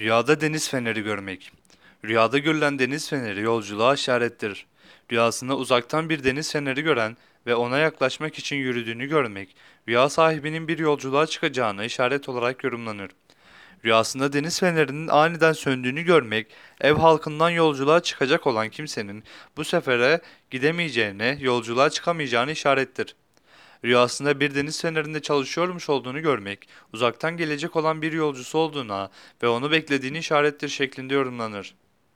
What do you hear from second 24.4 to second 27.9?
bir deniz fenerinde çalışıyormuş olduğunu görmek, uzaktan gelecek